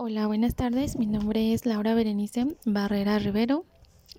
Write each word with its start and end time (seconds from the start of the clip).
Hola, 0.00 0.28
buenas 0.28 0.54
tardes. 0.54 0.96
Mi 0.96 1.06
nombre 1.06 1.52
es 1.52 1.66
Laura 1.66 1.92
Berenice 1.92 2.46
Barrera 2.64 3.18
Rivero. 3.18 3.64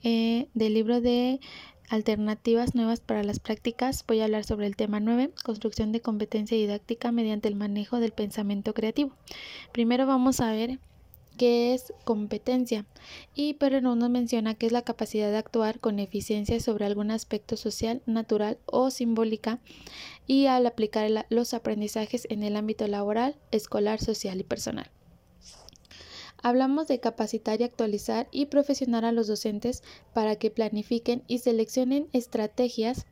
Eh, 0.03 0.49
del 0.53 0.73
libro 0.73 0.99
de 0.99 1.39
Alternativas 1.87 2.75
Nuevas 2.75 2.99
para 2.99 3.23
las 3.23 3.39
Prácticas 3.39 4.03
voy 4.05 4.19
a 4.19 4.25
hablar 4.25 4.43
sobre 4.43 4.67
el 4.67 4.75
tema 4.75 4.99
9, 4.99 5.31
construcción 5.41 5.93
de 5.93 6.01
competencia 6.01 6.57
didáctica 6.57 7.13
mediante 7.13 7.47
el 7.47 7.55
manejo 7.55 8.01
del 8.01 8.11
pensamiento 8.11 8.73
creativo. 8.73 9.15
Primero 9.71 10.05
vamos 10.05 10.41
a 10.41 10.51
ver 10.51 10.79
qué 11.37 11.73
es 11.73 11.93
competencia 12.03 12.85
y 13.33 13.53
pero 13.53 13.79
no 13.79 13.95
nos 13.95 14.09
menciona 14.09 14.55
que 14.55 14.65
es 14.65 14.73
la 14.73 14.81
capacidad 14.81 15.31
de 15.31 15.37
actuar 15.37 15.79
con 15.79 15.99
eficiencia 15.99 16.59
sobre 16.59 16.87
algún 16.87 17.09
aspecto 17.09 17.55
social, 17.55 18.01
natural 18.05 18.57
o 18.65 18.91
simbólica 18.91 19.59
y 20.27 20.47
al 20.47 20.67
aplicar 20.67 21.09
los 21.29 21.53
aprendizajes 21.53 22.27
en 22.29 22.43
el 22.43 22.57
ámbito 22.57 22.85
laboral, 22.85 23.37
escolar, 23.51 24.01
social 24.01 24.41
y 24.41 24.43
personal. 24.43 24.91
Hablamos 26.41 26.87
de 26.87 26.99
capacitar 26.99 27.59
y 27.59 27.63
actualizar 27.63 28.27
y 28.31 28.45
profesionar 28.45 29.05
a 29.05 29.11
los 29.11 29.27
docentes 29.27 29.83
para 30.13 30.35
que 30.35 30.51
planifiquen 30.51 31.23
y 31.27 31.39
seleccionen 31.39 32.07
estrategias 32.13 33.05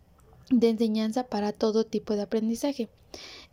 de 0.49 0.69
enseñanza 0.69 1.27
para 1.27 1.51
todo 1.51 1.85
tipo 1.85 2.15
de 2.15 2.21
aprendizaje, 2.21 2.87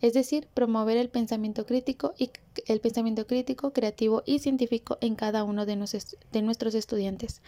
es 0.01 0.13
decir, 0.13 0.47
promover 0.53 0.97
el 0.97 1.09
pensamiento 1.09 1.65
crítico 1.65 2.13
y 2.17 2.31
el 2.67 2.79
pensamiento 2.79 3.27
crítico, 3.27 3.73
creativo 3.73 4.23
y 4.25 4.39
científico 4.39 4.97
en 5.01 5.15
cada 5.15 5.43
uno 5.43 5.65
de, 5.65 5.75
nuestros 5.75 6.75
estudiantes. 6.75 7.41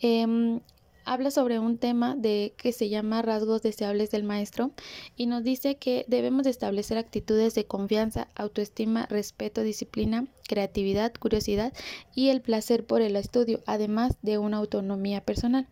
Em, 0.00 0.60
habla 1.08 1.30
sobre 1.30 1.58
un 1.58 1.78
tema 1.78 2.14
de 2.16 2.52
que 2.58 2.70
se 2.70 2.90
llama 2.90 3.22
rasgos 3.22 3.62
deseables 3.62 4.10
del 4.10 4.24
maestro 4.24 4.72
y 5.16 5.24
nos 5.24 5.42
dice 5.42 5.76
que 5.76 6.04
debemos 6.06 6.46
establecer 6.46 6.98
actitudes 6.98 7.54
de 7.54 7.64
confianza, 7.64 8.28
autoestima, 8.34 9.06
respeto, 9.06 9.62
disciplina, 9.62 10.26
creatividad, 10.46 11.14
curiosidad 11.14 11.72
y 12.14 12.28
el 12.28 12.42
placer 12.42 12.84
por 12.84 13.00
el 13.00 13.16
estudio, 13.16 13.60
además 13.64 14.18
de 14.20 14.36
una 14.36 14.58
autonomía 14.58 15.22
personal. 15.22 15.66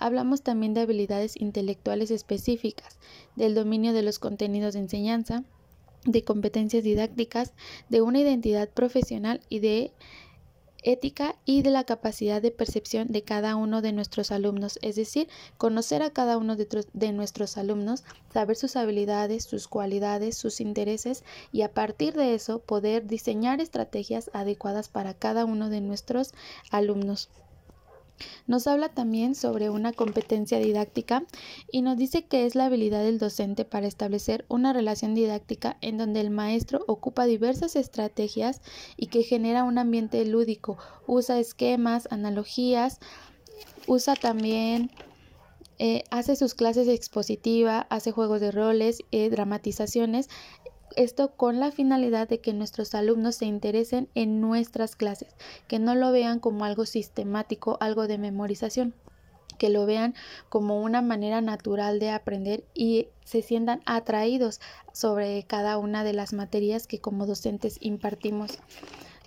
Hablamos 0.00 0.42
también 0.42 0.74
de 0.74 0.80
habilidades 0.80 1.40
intelectuales 1.40 2.10
específicas, 2.10 2.98
del 3.36 3.54
dominio 3.54 3.92
de 3.92 4.02
los 4.02 4.18
contenidos 4.18 4.74
de 4.74 4.80
enseñanza, 4.80 5.44
de 6.04 6.24
competencias 6.24 6.82
didácticas, 6.82 7.52
de 7.88 8.02
una 8.02 8.18
identidad 8.18 8.68
profesional 8.68 9.40
y 9.48 9.60
de 9.60 9.92
ética 10.84 11.36
y 11.44 11.62
de 11.62 11.70
la 11.70 11.84
capacidad 11.84 12.40
de 12.40 12.50
percepción 12.50 13.08
de 13.08 13.22
cada 13.22 13.56
uno 13.56 13.82
de 13.82 13.92
nuestros 13.92 14.30
alumnos, 14.30 14.78
es 14.82 14.96
decir, 14.96 15.28
conocer 15.58 16.02
a 16.02 16.10
cada 16.10 16.38
uno 16.38 16.56
de, 16.56 16.68
de, 16.92 17.12
nuestros 17.12 17.56
alumnos, 17.56 18.04
saber 18.32 18.56
sus 18.56 18.76
habilidades, 18.76 19.44
sus 19.44 19.66
cualidades, 19.66 20.36
sus 20.36 20.60
intereses 20.60 21.24
y 21.52 21.62
a 21.62 21.72
partir 21.72 22.14
de 22.14 22.34
eso 22.34 22.60
poder 22.60 23.06
diseñar 23.06 23.60
estrategias 23.60 24.30
adecuadas 24.32 24.88
para 24.88 25.14
cada 25.14 25.44
uno 25.44 25.70
de 25.70 25.80
nuestros 25.80 26.32
alumnos. 26.70 27.28
Nos 28.46 28.66
habla 28.66 28.88
también 28.90 29.34
sobre 29.34 29.70
una 29.70 29.92
competencia 29.92 30.58
didáctica 30.58 31.24
y 31.70 31.82
nos 31.82 31.96
dice 31.96 32.24
que 32.24 32.46
es 32.46 32.54
la 32.54 32.66
habilidad 32.66 33.02
del 33.02 33.18
docente 33.18 33.64
para 33.64 33.86
establecer 33.86 34.44
una 34.48 34.72
relación 34.72 35.14
didáctica 35.14 35.76
en 35.80 35.98
donde 35.98 36.20
el 36.20 36.30
maestro 36.30 36.84
ocupa 36.86 37.26
diversas 37.26 37.76
estrategias 37.76 38.60
y 38.96 39.06
que 39.06 39.22
genera 39.22 39.64
un 39.64 39.78
ambiente 39.78 40.24
lúdico, 40.24 40.78
usa 41.06 41.38
esquemas, 41.38 42.08
analogías, 42.10 43.00
usa 43.86 44.14
también 44.14 44.90
eh, 45.78 46.04
hace 46.10 46.36
sus 46.36 46.54
clases 46.54 46.86
expositivas, 46.86 47.86
hace 47.90 48.12
juegos 48.12 48.40
de 48.40 48.52
roles, 48.52 49.00
eh, 49.10 49.28
dramatizaciones 49.28 50.28
esto 50.96 51.36
con 51.36 51.60
la 51.60 51.70
finalidad 51.70 52.28
de 52.28 52.40
que 52.40 52.52
nuestros 52.52 52.94
alumnos 52.94 53.36
se 53.36 53.46
interesen 53.46 54.08
en 54.14 54.40
nuestras 54.40 54.96
clases, 54.96 55.34
que 55.68 55.78
no 55.78 55.94
lo 55.94 56.12
vean 56.12 56.40
como 56.40 56.64
algo 56.64 56.86
sistemático, 56.86 57.76
algo 57.80 58.06
de 58.06 58.18
memorización 58.18 58.94
que 59.58 59.70
lo 59.70 59.86
vean 59.86 60.14
como 60.48 60.82
una 60.82 61.02
manera 61.02 61.40
natural 61.40 61.98
de 61.98 62.10
aprender 62.10 62.64
y 62.74 63.08
se 63.24 63.42
sientan 63.42 63.82
atraídos 63.86 64.60
sobre 64.92 65.44
cada 65.44 65.78
una 65.78 66.04
de 66.04 66.12
las 66.12 66.32
materias 66.32 66.86
que 66.86 67.00
como 67.00 67.26
docentes 67.26 67.78
impartimos. 67.80 68.58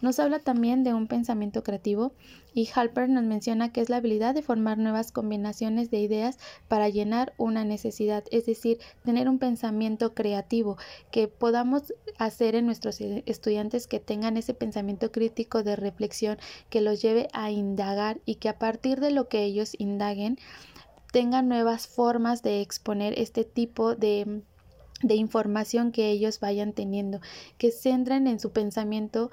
Nos 0.01 0.19
habla 0.19 0.39
también 0.39 0.83
de 0.83 0.93
un 0.93 1.07
pensamiento 1.07 1.63
creativo 1.63 2.13
y 2.53 2.69
Halper 2.73 3.09
nos 3.09 3.23
menciona 3.23 3.71
que 3.71 3.81
es 3.81 3.89
la 3.89 3.97
habilidad 3.97 4.35
de 4.35 4.43
formar 4.43 4.77
nuevas 4.77 5.11
combinaciones 5.11 5.89
de 5.89 5.99
ideas 5.99 6.37
para 6.67 6.87
llenar 6.89 7.33
una 7.37 7.65
necesidad, 7.65 8.23
es 8.29 8.45
decir, 8.45 8.77
tener 9.03 9.27
un 9.27 9.39
pensamiento 9.39 10.13
creativo 10.13 10.77
que 11.09 11.27
podamos 11.27 11.93
hacer 12.19 12.55
en 12.55 12.67
nuestros 12.67 13.01
estudiantes 13.01 13.87
que 13.87 13.99
tengan 13.99 14.37
ese 14.37 14.53
pensamiento 14.53 15.11
crítico 15.11 15.63
de 15.63 15.75
reflexión 15.75 16.37
que 16.69 16.81
los 16.81 17.01
lleve 17.01 17.27
a 17.33 17.49
indagar 17.49 18.19
y 18.25 18.35
que 18.35 18.49
a 18.49 18.59
partir 18.59 18.99
de 18.99 19.11
lo 19.11 19.27
que 19.27 19.43
ellos 19.43 19.73
indaguen 19.79 20.37
tengan 21.11 21.47
nuevas 21.47 21.87
formas 21.87 22.43
de 22.43 22.61
exponer 22.61 23.17
este 23.17 23.45
tipo 23.45 23.95
de 23.95 24.43
de 25.01 25.15
información 25.15 25.91
que 25.91 26.09
ellos 26.09 26.39
vayan 26.39 26.73
teniendo, 26.73 27.19
que 27.57 27.71
centren 27.71 28.27
en 28.27 28.39
su 28.39 28.51
pensamiento 28.51 29.29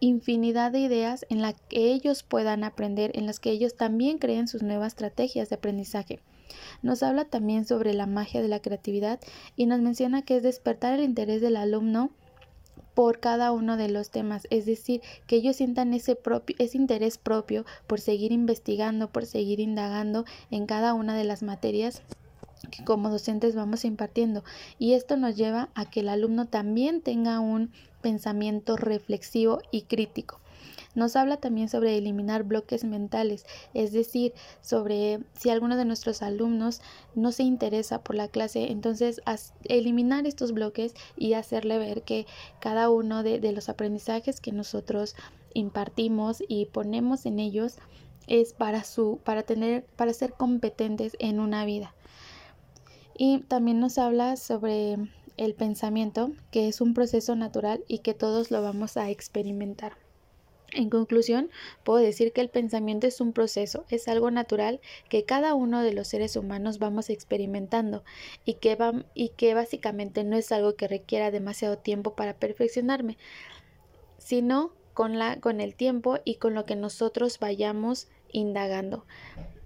infinidad 0.00 0.72
de 0.72 0.80
ideas 0.80 1.26
en 1.28 1.42
las 1.42 1.54
que 1.68 1.92
ellos 1.92 2.22
puedan 2.22 2.64
aprender, 2.64 3.12
en 3.14 3.26
las 3.26 3.38
que 3.38 3.50
ellos 3.50 3.76
también 3.76 4.18
creen 4.18 4.48
sus 4.48 4.62
nuevas 4.62 4.94
estrategias 4.94 5.48
de 5.48 5.56
aprendizaje. 5.56 6.20
Nos 6.82 7.02
habla 7.02 7.26
también 7.26 7.64
sobre 7.64 7.94
la 7.94 8.06
magia 8.06 8.42
de 8.42 8.48
la 8.48 8.60
creatividad 8.60 9.20
y 9.56 9.66
nos 9.66 9.80
menciona 9.80 10.22
que 10.22 10.36
es 10.36 10.42
despertar 10.42 10.94
el 10.94 11.04
interés 11.04 11.40
del 11.40 11.56
alumno 11.56 12.10
por 12.94 13.20
cada 13.20 13.52
uno 13.52 13.76
de 13.76 13.88
los 13.88 14.10
temas, 14.10 14.46
es 14.50 14.66
decir, 14.66 15.00
que 15.26 15.36
ellos 15.36 15.56
sientan 15.56 15.94
ese, 15.94 16.16
propio, 16.16 16.56
ese 16.58 16.76
interés 16.76 17.18
propio 17.18 17.64
por 17.86 18.00
seguir 18.00 18.32
investigando, 18.32 19.10
por 19.10 19.26
seguir 19.26 19.60
indagando 19.60 20.24
en 20.50 20.66
cada 20.66 20.92
una 20.94 21.14
de 21.14 21.24
las 21.24 21.42
materias 21.42 22.02
que 22.70 22.84
como 22.84 23.10
docentes 23.10 23.54
vamos 23.54 23.84
impartiendo 23.84 24.44
y 24.78 24.92
esto 24.92 25.16
nos 25.16 25.36
lleva 25.36 25.70
a 25.74 25.88
que 25.88 26.00
el 26.00 26.08
alumno 26.08 26.46
también 26.46 27.00
tenga 27.00 27.40
un 27.40 27.72
pensamiento 28.00 28.76
reflexivo 28.76 29.60
y 29.70 29.82
crítico. 29.82 30.40
Nos 30.94 31.14
habla 31.14 31.36
también 31.36 31.68
sobre 31.68 31.96
eliminar 31.96 32.42
bloques 32.42 32.82
mentales, 32.82 33.46
es 33.74 33.92
decir, 33.92 34.32
sobre 34.60 35.20
si 35.38 35.48
alguno 35.48 35.76
de 35.76 35.84
nuestros 35.84 36.20
alumnos 36.20 36.82
no 37.14 37.30
se 37.30 37.44
interesa 37.44 38.02
por 38.02 38.16
la 38.16 38.26
clase, 38.26 38.72
entonces 38.72 39.20
eliminar 39.64 40.26
estos 40.26 40.52
bloques 40.52 40.94
y 41.16 41.34
hacerle 41.34 41.78
ver 41.78 42.02
que 42.02 42.26
cada 42.60 42.90
uno 42.90 43.22
de, 43.22 43.38
de 43.38 43.52
los 43.52 43.68
aprendizajes 43.68 44.40
que 44.40 44.50
nosotros 44.50 45.14
impartimos 45.54 46.42
y 46.48 46.66
ponemos 46.66 47.24
en 47.24 47.38
ellos 47.38 47.76
es 48.26 48.52
para 48.52 48.84
su 48.84 49.20
para 49.24 49.42
tener 49.42 49.84
para 49.96 50.12
ser 50.12 50.32
competentes 50.32 51.16
en 51.18 51.40
una 51.40 51.64
vida. 51.64 51.94
Y 53.22 53.40
también 53.40 53.80
nos 53.80 53.98
habla 53.98 54.36
sobre 54.36 54.96
el 55.36 55.54
pensamiento, 55.54 56.32
que 56.50 56.68
es 56.68 56.80
un 56.80 56.94
proceso 56.94 57.36
natural 57.36 57.84
y 57.86 57.98
que 57.98 58.14
todos 58.14 58.50
lo 58.50 58.62
vamos 58.62 58.96
a 58.96 59.10
experimentar. 59.10 59.92
En 60.72 60.88
conclusión, 60.88 61.50
puedo 61.84 61.98
decir 61.98 62.32
que 62.32 62.40
el 62.40 62.48
pensamiento 62.48 63.06
es 63.06 63.20
un 63.20 63.34
proceso, 63.34 63.84
es 63.90 64.08
algo 64.08 64.30
natural 64.30 64.80
que 65.10 65.26
cada 65.26 65.52
uno 65.52 65.82
de 65.82 65.92
los 65.92 66.08
seres 66.08 66.34
humanos 66.34 66.78
vamos 66.78 67.10
experimentando 67.10 68.04
y 68.46 68.54
que, 68.54 69.54
básicamente 69.54 70.24
no 70.24 70.38
es 70.38 70.50
algo 70.50 70.74
que 70.76 70.88
requiera 70.88 71.30
demasiado 71.30 71.76
tiempo 71.76 72.14
para 72.14 72.32
perfeccionarme, 72.32 73.18
sino 74.16 74.72
con 74.94 75.60
el 75.60 75.74
tiempo 75.74 76.20
y 76.24 76.36
con 76.36 76.54
lo 76.54 76.64
que 76.64 76.74
nosotros 76.74 77.38
vayamos 77.38 78.08
indagando. 78.32 79.04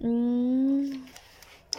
Mm, 0.00 0.90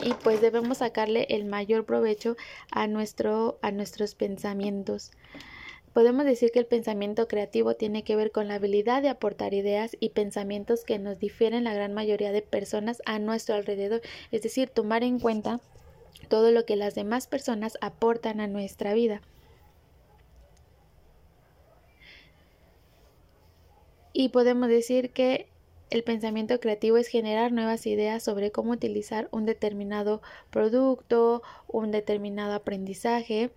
y 0.06 0.14
pues 0.14 0.40
debemos 0.40 0.78
sacarle 0.78 1.26
el 1.30 1.46
mayor 1.46 1.84
provecho 1.84 2.38
a, 2.70 2.86
nuestro, 2.86 3.58
a 3.64 3.72
nuestros 3.72 4.14
pensamientos. 4.14 5.12
Podemos 5.94 6.26
decir 6.26 6.52
que 6.52 6.60
el 6.60 6.68
pensamiento 6.68 7.28
creativo 7.28 7.74
tiene 7.74 8.04
que 8.04 8.16
ver 8.16 8.32
con 8.32 8.48
la 8.48 8.56
habilidad 8.56 9.02
de 9.02 9.10
aportar 9.10 9.56
ideas 9.56 9.98
y 10.00 10.10
pensamientos 10.10 10.84
que 10.84 11.00
nos 11.00 11.18
difieren 11.18 11.64
la 11.64 11.74
gran 11.74 11.96
mayoría 11.96 12.32
de 12.32 12.44
personas 12.44 13.02
a 13.08 13.18
nuestro 13.18 13.56
alrededor, 13.56 14.02
es 14.32 14.44
decir, 14.44 14.70
tomar 14.70 15.04
en 15.04 15.20
cuenta 15.20 15.60
todo 16.30 16.52
lo 16.52 16.66
que 16.66 16.76
las 16.76 16.94
demás 16.94 17.26
personas 17.26 17.76
aportan 17.82 18.42
a 18.42 18.48
nuestra 18.48 18.94
vida. 18.94 19.22
Y 24.14 24.30
podemos 24.30 24.70
decir 24.70 25.10
que 25.10 25.48
el 25.92 26.04
pensamiento 26.04 26.60
creativo 26.60 26.98
es 26.98 27.08
generar 27.08 27.52
nuevas 27.52 27.86
ideas 27.86 28.24
sobre 28.24 28.52
cómo 28.52 28.72
utilizar 28.72 29.30
un 29.32 29.46
determinado 29.46 30.22
producto, 30.50 31.44
un 31.68 31.92
determinado 31.92 32.54
aprendizaje. 32.54 33.52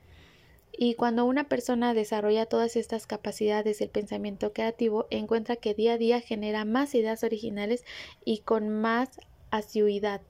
Y 0.73 0.95
cuando 0.95 1.25
una 1.25 1.49
persona 1.49 1.95
desarrolla 1.95 2.47
todas 2.47 2.77
estas 2.77 3.07
capacidades 3.07 3.79
del 3.79 3.89
pensamiento 3.89 4.53
creativo, 4.53 5.07
encuentra 5.11 5.57
que 5.57 5.75
día 5.75 5.95
a 5.95 5.99
día 5.99 6.21
genera 6.21 6.65
más 6.65 6.95
ideas 6.95 7.25
originales 7.25 7.85
y 8.25 8.39
con 8.39 8.69
más 8.69 9.21
asiduidad. 9.51 10.21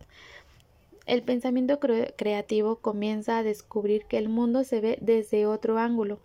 El 1.05 1.23
pensamiento 1.23 1.81
creativo 1.81 2.77
comienza 2.77 3.39
a 3.39 3.43
descubrir 3.43 4.05
que 4.05 4.19
el 4.19 4.29
mundo 4.29 4.63
se 4.63 4.81
ve 4.81 4.99
desde 5.01 5.47
otro 5.47 5.79
ángulo 5.79 6.21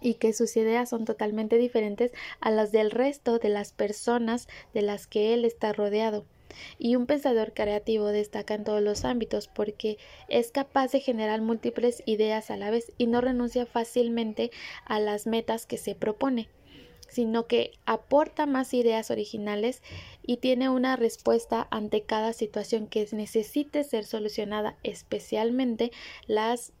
y 0.00 0.14
que 0.14 0.32
sus 0.32 0.56
ideas 0.56 0.88
son 0.88 1.04
totalmente 1.04 1.56
diferentes 1.58 2.12
a 2.40 2.50
las 2.50 2.72
del 2.72 2.90
resto 2.90 3.38
de 3.38 3.48
las 3.48 3.72
personas 3.72 4.48
de 4.74 4.82
las 4.82 5.06
que 5.06 5.34
él 5.34 5.44
está 5.44 5.72
rodeado. 5.72 6.24
Y 6.78 6.96
un 6.96 7.06
pensador 7.06 7.52
creativo 7.52 8.06
destaca 8.06 8.54
en 8.54 8.64
todos 8.64 8.82
los 8.82 9.04
ámbitos 9.04 9.48
porque 9.48 9.98
es 10.28 10.50
capaz 10.50 10.92
de 10.92 11.00
generar 11.00 11.40
múltiples 11.42 12.02
ideas 12.06 12.50
a 12.50 12.56
la 12.56 12.70
vez 12.70 12.92
y 12.98 13.06
no 13.06 13.20
renuncia 13.20 13.66
fácilmente 13.66 14.50
a 14.84 14.98
las 14.98 15.26
metas 15.26 15.66
que 15.66 15.76
se 15.76 15.94
propone, 15.94 16.48
sino 17.08 17.46
que 17.46 17.72
aporta 17.84 18.46
más 18.46 18.72
ideas 18.74 19.10
originales 19.10 19.82
y 20.22 20.38
tiene 20.38 20.68
una 20.68 20.96
respuesta 20.96 21.68
ante 21.70 22.02
cada 22.02 22.32
situación 22.32 22.86
que 22.86 23.06
necesite 23.12 23.84
ser 23.84 24.04
solucionada, 24.04 24.78
especialmente 24.82 25.92
las 26.26 26.72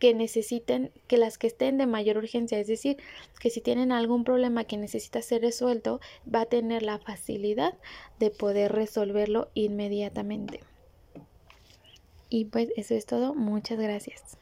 que 0.00 0.14
necesiten, 0.14 0.90
que 1.06 1.18
las 1.18 1.38
que 1.38 1.46
estén 1.46 1.78
de 1.78 1.86
mayor 1.86 2.16
urgencia, 2.16 2.58
es 2.58 2.66
decir, 2.66 2.96
que 3.38 3.50
si 3.50 3.60
tienen 3.60 3.92
algún 3.92 4.24
problema 4.24 4.64
que 4.64 4.78
necesita 4.78 5.22
ser 5.22 5.42
resuelto, 5.42 6.00
va 6.32 6.40
a 6.40 6.46
tener 6.46 6.82
la 6.82 6.98
facilidad 6.98 7.74
de 8.18 8.30
poder 8.30 8.72
resolverlo 8.72 9.50
inmediatamente. 9.54 10.60
Y 12.30 12.46
pues 12.46 12.70
eso 12.76 12.94
es 12.94 13.06
todo, 13.06 13.34
muchas 13.34 13.78
gracias. 13.78 14.38